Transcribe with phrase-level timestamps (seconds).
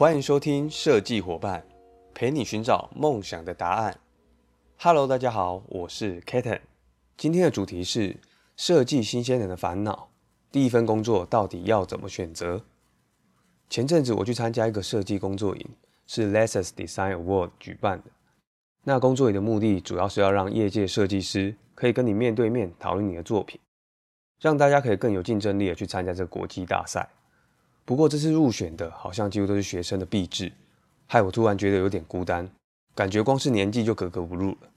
[0.00, 1.62] 欢迎收听设计伙伴，
[2.14, 4.00] 陪你寻找梦想的答案。
[4.78, 6.60] Hello，大家好，我是 Katen。
[7.18, 8.16] 今天的主题是
[8.56, 10.08] 设计新鲜人的烦恼。
[10.50, 12.64] 第一份工作到底要怎么选择？
[13.68, 15.66] 前阵子我去参加一个设计工作营，
[16.06, 18.04] 是 Lexus Design Award 举办的。
[18.84, 23.60] 那工作营的目的主要是要让业界设计师可以跟你面对面讨论你的作品，
[24.40, 27.06] 让大家可以更有竞争力的去参加这个国际大赛。
[27.90, 30.52] 不过这次入选的好像几乎都是学生的毕制，
[31.08, 32.48] 害我突然觉得有点孤单，
[32.94, 34.70] 感觉光是年纪就格格不入了。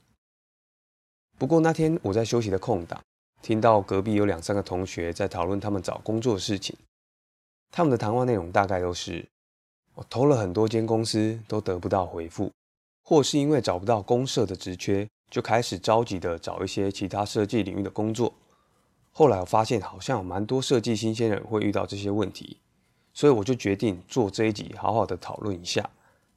[1.38, 3.00] 不过那天我在休息的空档，
[3.40, 6.76] 听到隔壁有两三个同学在讨论他们找工作的事情，
[7.70, 9.24] 他们的谈话内容大概都是：
[9.94, 12.50] 我投了很多间公司都得不到回复，
[13.04, 18.34] 或是因为找不到公社的职缺，就开始着急的找一些其他设计领域的工作。
[19.12, 22.58] 后来我发现好像有蛮多设计新鲜人会遇到这些问题。
[23.14, 25.88] 所以我就决定做这一集，好好的讨论一下，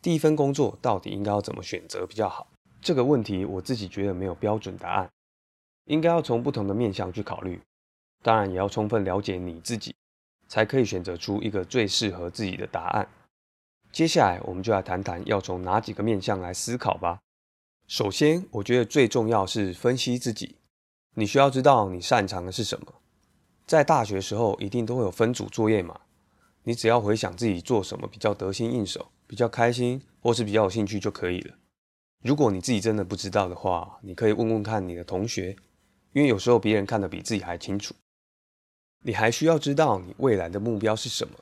[0.02, 2.48] 第一份工作到底应该要怎么选择比较好。
[2.80, 5.10] 这个问题我自己觉得没有标准答案，
[5.86, 7.60] 应该要从不同的面向去考虑。
[8.24, 9.96] 当然也要充分了解你自己，
[10.48, 13.08] 才可以选择出一个最适合自己的答案。
[13.92, 17.20] 接下来我们就来谈谈要从哪几个面向来思考吧。
[17.88, 20.58] 首先，我觉得最重要是分析自己，
[21.16, 22.94] 你需要知道你擅长的是什么。
[23.66, 26.00] 在大学时候一定都会有分组作业嘛。
[26.68, 31.56] 你只要回想自己做什么比较得心应手、比较开心，或是比较有兴趣就可以了。
[32.22, 35.56] 如果你自己真的不知道的话，你可以问问看你的同学，
[36.12, 37.96] 因为有时候别人看得比自己还清楚。
[39.06, 41.36] 你还需要知道你未来的目标是什么。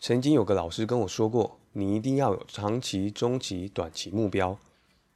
[0.00, 4.58] 曾经有个老师跟我说过，你一定要有长期、中期、短期目标，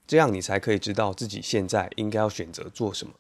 [0.07, 3.15] 这样你才可以知道自己现在应该要选择做什么。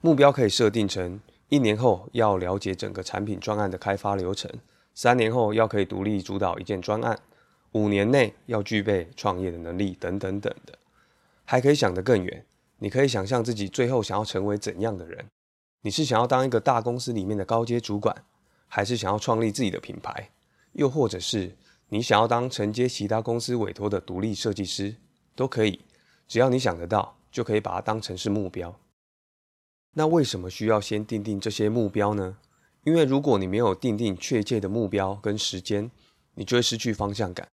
[0.00, 4.50] 目标可以设定成一年后要了解整个产品专案的开发流程。
[4.98, 7.16] 三年后要可以独立主导一件专案，
[7.70, 10.76] 五年内要具备创业的能力，等等等的，
[11.44, 12.44] 还可以想得更远。
[12.78, 15.24] 你可以想象自己最后想要成为怎样的人？
[15.82, 18.24] 你是想要当一个大公司里面的高阶主管，
[18.66, 20.30] 还是想要创立自己的品牌？
[20.72, 21.54] 又或者是
[21.90, 24.96] 你想要当承接其他公司委托的独立设计师？
[25.36, 25.78] 都可以，
[26.26, 28.74] 只要你想得到，就可以把它当成是目标。
[29.92, 32.38] 那为什么需要先定定这些目标呢？
[32.88, 35.90] 因为如果你没有定定确切的目标跟时间，
[36.36, 37.46] 你就会失去方向感，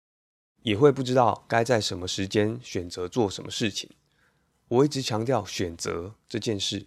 [0.63, 3.89] 也会不知道该在什么时间选择做什么事情。
[4.69, 6.85] 我一直强调选择这件事，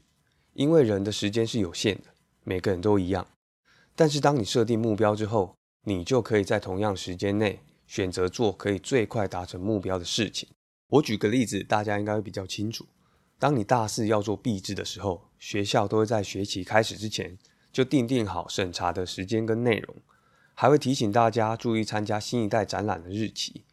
[0.54, 2.04] 因为人的时间是有限的，
[2.44, 3.28] 每个人都一样。
[3.96, 10.48] 但是当你设定目标之后，你就可以在同样时间内选择做可以最快达成目标的事情。
[10.90, 12.86] 我举个例子，大家应该会比较清楚。
[13.40, 17.36] 当你大四要做毕制的时候，学校都会在学期开始之前。
[17.76, 19.98] 就定定好审查的时间跟内容，
[20.54, 23.66] 还会提醒大家注意参加新一代展览的日期。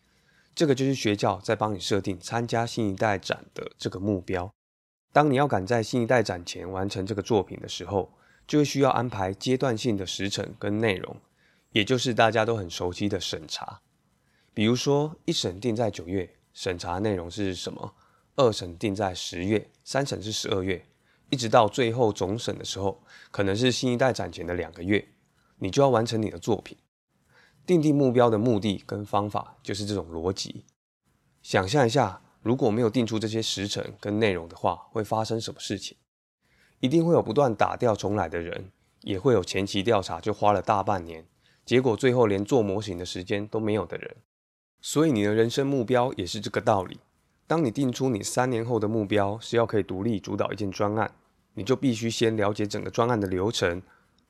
[0.56, 4.52] 这个就是学校在帮你设定参加新一代展的这个目标。
[5.12, 8.12] 当你要赶在新一代展前完成这个作品的时候，
[8.44, 11.16] 就会需要安排阶段性的时程跟内容，
[11.70, 13.82] 也就是大家都很熟悉的审查。
[14.52, 17.94] 比如说，一审定在九月，审查内容是什么？
[18.34, 20.84] 二审定在十月，三审是十二月。
[21.32, 25.08] 一直到最后总审的时候，可能是新一代展前的两个月，
[25.60, 26.76] 你就要完成你的作品。
[27.64, 30.66] 定定目标的目的跟方法就是这种逻辑。
[31.40, 35.96] 想象一下，如果没有定出这些时程跟内容的话，会发生什么事情？
[36.80, 41.24] 一定会有不断打掉重来的人，也会有前期调查就花了大半年，
[41.64, 44.16] 结果最后连做模型的时间都没有的人。
[44.82, 47.00] 所以你的人生目标也是这个道理。
[47.46, 51.10] 当你定出你三年后的目标是要可以独立主导一件专案。
[51.54, 53.82] 你就必须先了解整个专案的流程，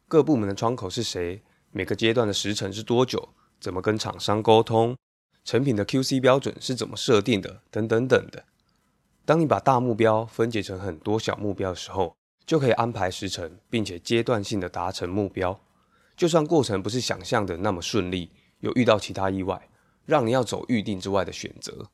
[0.08, 3.28] 各部门的窗口是谁，每个阶段的时程是多久，
[3.60, 4.96] 怎么跟厂商沟通，
[5.44, 8.44] 成品的 QC 标准是怎么设定的，等等等的。
[9.24, 15.60] 当你把大目标分解成很多小目标的时候，就可以安排时程，并且阶段性的达成目标。
[16.16, 19.68] 就算过程不是想象的那么顺利，有遇到其他意外，
[20.04, 21.88] 让你要走预定之外的选择，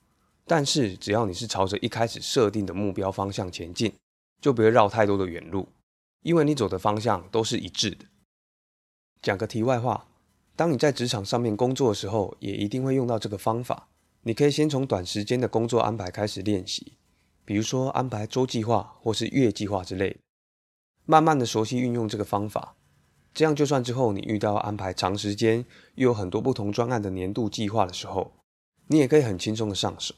[0.46, 3.92] 但是只要你是朝着一开始设定的目标方向前进。
[4.40, 5.68] 就不会绕太多的远路，
[6.22, 8.06] 因为你走的方向都是一致的。
[9.20, 10.06] 讲个题外话，
[10.54, 13.88] 当你在职场上面工作的时候，也一定会用到这个方法。
[14.22, 16.94] 你可以先从短时间的工作安排开始练习，
[17.44, 20.18] 比如说安排周计划或是月计划之类的，
[21.06, 22.76] 慢慢的熟悉运用这个方法。
[23.32, 25.64] 这样就算之后你遇到安排长时间
[25.94, 28.32] 又有很多不同专案的年度计划的时候，
[28.88, 30.14] 你也可以很轻松的上手。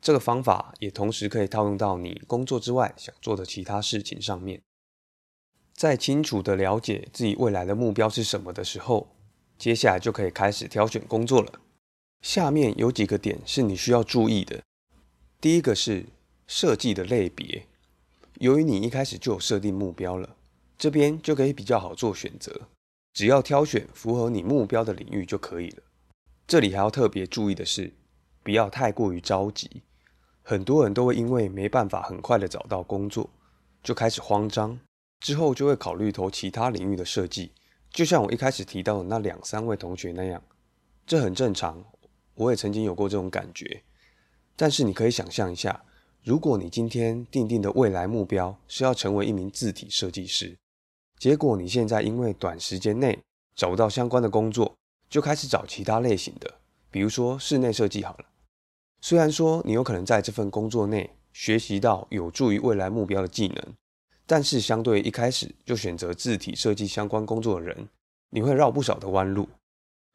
[0.00, 4.62] 这个方法也同时可以套用到你工作之外想做的其他事情上面。
[5.74, 9.14] 在清楚的了解自己未来的目标是什么的时候，
[9.56, 11.60] 接下来就可以开始挑选工作了。
[12.20, 14.62] 下面有几个点是你需要注意的。
[15.40, 16.06] 第一个是
[16.48, 17.66] 设计的类别，
[18.40, 20.36] 由于你一开始就有设定目标了，
[20.76, 22.68] 这边就可以比较好做选择，
[23.12, 25.82] 只要挑选符合你目标的领域就可以了。
[26.46, 27.92] 这里还要特别注意的是，
[28.42, 29.82] 不要太过于着急。
[30.48, 33.28] 很多人都会因为没办法很快的找到工作，
[33.82, 34.80] 就开始慌张，
[35.20, 37.52] 之后就会考虑投其他领域的设计。
[37.90, 40.42] 就像我一开始提到的那两三位同学那样，
[41.06, 41.84] 这很正常。
[42.34, 43.82] 我也曾经有过这种感觉，
[44.56, 45.84] 但是你可以想象一下，
[46.24, 50.56] 如果你今天定定的未来目标是要成为一名字体设计师，
[51.18, 53.18] 结果你现在因为短时间内
[53.54, 54.74] 找不到相关的工作，
[55.10, 56.54] 就开始找其他类型的，
[56.90, 58.24] 比如说室内设计好了。
[59.00, 63.74] 虽然说你有可能在这份工作内学习到有助于未来目标的技能，
[64.26, 67.88] 但是相对一开始就选择字体设计相关工作的人，
[68.30, 69.48] 你会绕不少的弯路。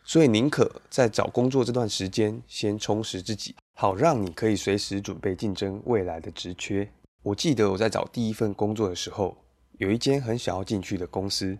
[0.05, 6.91] 所以，宁可在找工作这段时间先充实自己，好让你可以随时准备竞争未来的职缺。
[7.21, 9.37] 我记得我在找第一份工作的时候，
[9.77, 11.57] 有一间很想要进去的公司，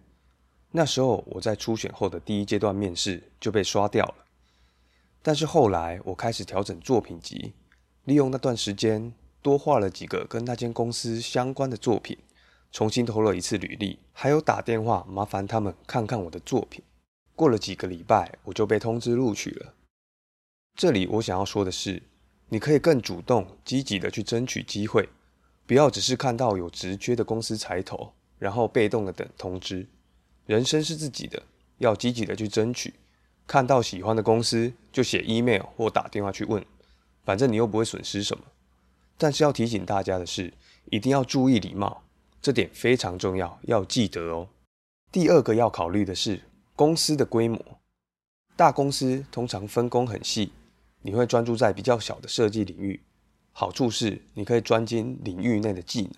[0.72, 4.16] 那时候我在初选后的第一阶段面试就被刷掉了。
[5.26, 7.54] 但是后来我开始调整作品集，
[8.04, 12.18] 利用那段时间多画了几个跟那间公司相关的作品，
[12.74, 16.84] 重新投了一次履历，还有打电话麻烦他们看看我的作品。
[17.36, 19.74] 过了几个礼拜，我就被通知录取了。
[20.76, 22.04] 这里我想要说的是，
[22.50, 25.08] 你可以更主动、积极的去争取机会，
[25.66, 29.88] 不要只是看到有职缺的公司才投，然后被动的等通知。
[30.46, 31.42] 人生是自己的，
[31.78, 32.94] 要积极的去争取。
[33.46, 36.66] 看到喜欢的公司就写 email 或打电话去问，
[37.24, 38.44] 反正你又不会损失什么。
[39.18, 40.54] 但是要提醒大家的是，
[40.86, 42.04] 一定要注意礼貌，
[42.42, 44.50] 这点非常重要，要记得哦。
[45.12, 46.42] 第二个要考虑的是。
[46.76, 47.60] 公司的规模，
[48.56, 50.52] 大公司通常分工很细，
[51.04, 53.00] 你会专注在比较小的设计领域。
[53.52, 56.16] 好处是你可以专精领域内的技能，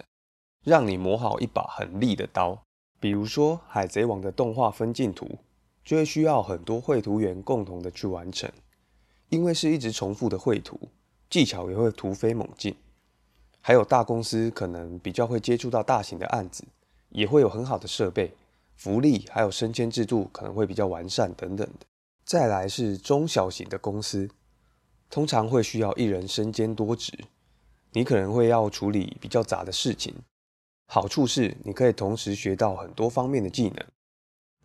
[0.64, 2.64] 让你磨好一把很利的刀。
[3.02, 5.40] 比如说《海贼王》的动画分镜图，
[5.86, 8.52] 就会需要很多绘图员共同的去完成，
[9.30, 10.78] 因为是一直重复的绘图，
[11.30, 12.76] 技巧也会突飞猛进。
[13.62, 16.66] 还有大公司可能比较会接触到大型的案子，
[17.10, 18.34] 也会有很好的设备。
[18.76, 21.86] 福利还有升迁制度可能会比较完善等等的。
[22.26, 24.30] 再来是中小型的公司，
[25.10, 27.14] 通常会需要一人身兼多职，
[27.92, 30.14] 你可能会要处理比较杂的事情。
[30.88, 33.86] 好处是你可以同时学到很多方面的技能，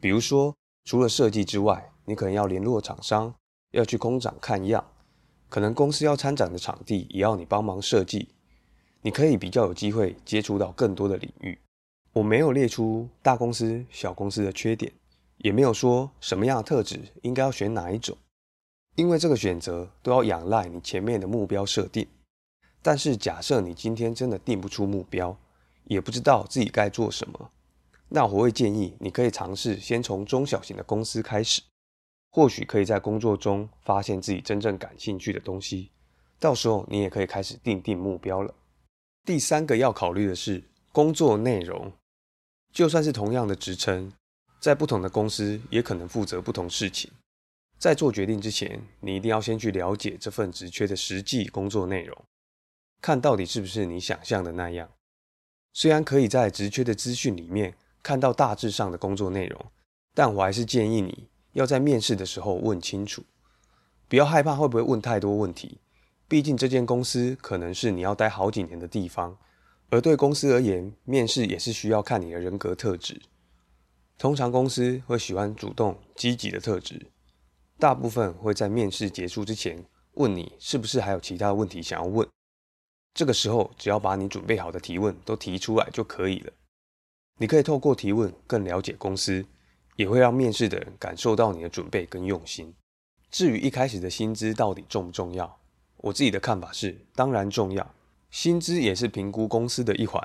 [0.00, 0.54] 比如说
[0.90, 3.32] 除了设计之外，你可能要联络厂商，
[3.70, 4.84] 要去工厂看样，
[5.48, 8.30] 可能公司要参展的场地也要你帮忙设计。
[9.02, 11.56] 你可以比较有机会接触到更多的领域。
[12.12, 14.92] 我没有列出大公司、小公司的缺点，
[15.36, 18.18] 也没有说什么样的特质应该要选哪一种，
[18.96, 22.04] 因为这个选择都要仰赖你前面的目标设定。
[22.82, 25.38] 但是假设你今天真的定不出目标，
[25.84, 27.52] 也不知道自己该做什么，
[28.10, 31.62] 那我会建议你可以尝试先从中小型的公司开始，
[32.30, 35.90] 或许可以在工作中发现自己真正感兴趣的东西，
[36.38, 38.54] 到时候你也可以开始定定目标了。
[39.24, 40.62] 第三个要考虑的是
[40.92, 41.92] 工作内容。
[42.72, 44.12] 就算是同样的职称，
[44.60, 47.10] 在不同的公司也可能负责不同事情。
[47.78, 52.16] 在做决定之前，你一定要先去了解这份职缺的实际工作内容，
[53.00, 54.88] 看到底是不是你想象的那样。
[55.72, 59.66] 虽然可以在职缺的资讯里面看到大致上的工作内容，
[60.14, 63.22] 但我还是建议你要在面试的时候问清楚，
[64.08, 65.78] 不要害怕会不会问太多问题。
[66.28, 69.36] 毕竟这间公司可能是你要待好几年的地方。
[69.92, 73.20] 而对公司而言，面试也是需要看你的人格特质。
[74.16, 77.08] 通常公司会喜欢主动积极的特质，
[77.76, 82.28] 大部分会在面试结束之前问你是不是还有其他问题想要问。
[83.12, 86.52] 这个时候，只要把你准备好的提问都提出来就可以了。
[87.40, 89.42] 你可以透过提问更了解公司，
[89.96, 92.74] 也会让面试的人感受到你的准备跟用心。
[93.30, 95.58] 至于一开始的薪资到底重不重要，
[95.96, 97.94] 我自己的看法是，当然重要。
[98.30, 100.22] 薪资也是评估公司的一环，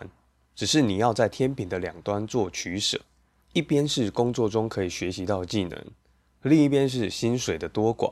[0.55, 2.99] 只是你要在天平的两端做取舍，
[3.53, 5.85] 一边是工作中可以学习到技能，
[6.41, 8.11] 另一边是薪水的多寡。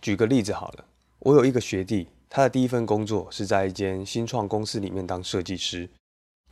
[0.00, 0.86] 举个例子好了，
[1.18, 5.90] 我有一个学弟，他的第一份工作是在一间新创公司里面当设计师，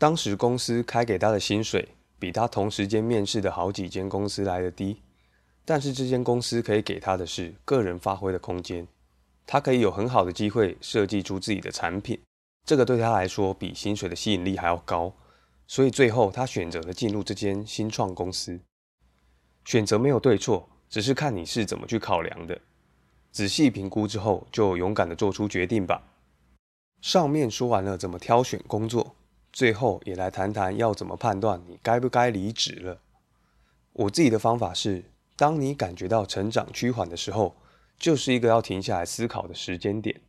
[0.02, 5.00] 当时公司开给他的薪水比他同时间面试的好几间公司来的低，
[5.64, 8.88] 但是这间公司可以给他的是个人发挥的空间，
[9.46, 12.20] 他可以有很好的机会设计出自己的产品。
[12.66, 15.14] 这个对他来说比薪水的吸引力还要高，
[15.68, 18.58] 所以最后他选择了进入这间新创公司。
[19.64, 22.60] 选择没有对错，只是看你是怎么去考量的。
[23.30, 26.02] 仔细评估之后，就勇敢的做出决定吧。
[27.00, 29.14] 上面说完了怎么挑选工作，
[29.52, 33.00] 最后也来谈谈要怎么判断你该不该离职了。
[33.92, 35.04] 我自己的方法是，
[35.36, 37.54] 当你感觉到成长趋缓的时候，
[37.98, 40.22] 就是一个要停下来思考的时间点。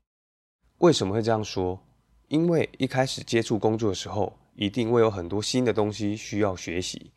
[0.80, 1.80] 为什么会这样说？
[2.28, 7.12] 因为一开始接触工作的时候，一定会有很多新的东西需要学习，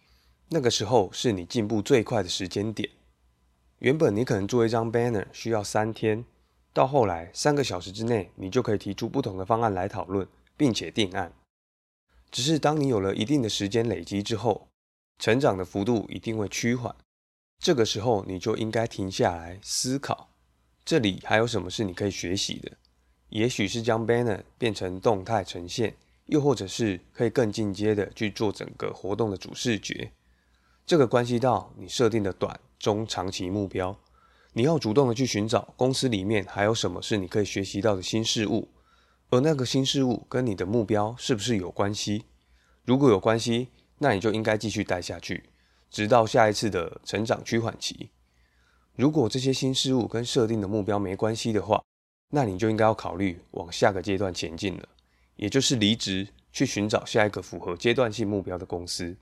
[0.51, 2.89] 那个时候是你进步最快的时间点。
[3.81, 6.25] 原本你可能做一张 banner 需要三天，
[6.73, 11.33] 到后来三个小时之内，你就可以提出不同的方案来讨论，并且定案。
[12.31, 14.69] 只是当你有了一定的时间累积之后，
[15.19, 16.95] 成长的幅度一定会趋缓，
[17.59, 20.31] 这个时候你就应该停下来思考，
[20.85, 22.73] 这里还有什么是你可以学习的？
[23.31, 30.13] 也许是将 banner 变成动态呈现，又或者是可以更进阶的去做整个活动的主视觉。
[30.85, 32.61] 这个关系到你设定的短。
[32.79, 33.99] 中长期目标，
[34.53, 38.69] 你要主动的去寻找公司里面还有什么是你可以学习到的新事物，
[39.37, 42.25] 而那个新事物跟你的目标是不是有关系？
[42.87, 45.51] 如果有关系，那你就应该继续带下去，
[45.91, 48.09] 直到下一次的成长趋缓期。
[48.95, 51.85] 如果这些新事物跟设定的目标没关系的话，
[52.31, 54.89] 那你就应该要考虑往下个阶段前进了，
[55.37, 59.19] 也就是离职，去寻找下一个符合阶段性目标的公司。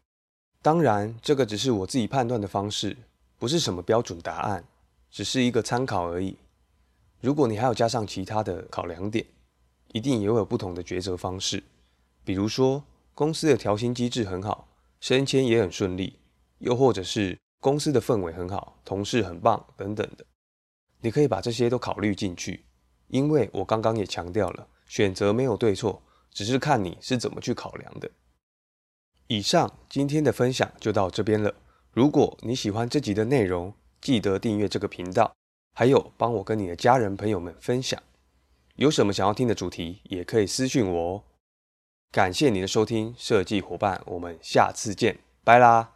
[0.62, 2.96] 当然，这个只是我自己判断的方式。
[3.36, 4.64] 不是什么标准答案，
[5.10, 6.36] 只是一个参考而已。
[7.20, 9.26] 如果你还要加上其他的考量点，
[9.94, 11.62] 一定也有不同的抉择方式。
[12.24, 12.82] 比如说，
[13.14, 14.66] 公司的调薪机制很好，
[14.98, 16.18] 升迁也很顺利；
[16.58, 20.26] 又或者是公司的氛围很好，同事很棒等等的。
[21.00, 22.64] 你可以把这些都考虑进去，
[23.06, 28.10] 因为我刚刚也强调了，选择没有对错，只是看你是怎么去考量的。
[29.28, 31.54] 以上今天的分享就到这边了。
[31.92, 35.32] 如果你喜欢这集的内容，记得订阅这个频道，
[35.74, 38.02] 还有帮我跟你的家人朋友们分享。
[38.76, 41.22] 有什么想要听的主题，也可以私讯我哦。
[42.10, 45.93] 感谢你的收听，设计伙伴，我们下次见，拜啦。